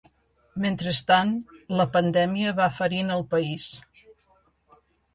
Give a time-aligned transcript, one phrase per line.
[0.63, 1.35] Mentrestant,
[1.81, 3.71] la pandèmia va ferint el país.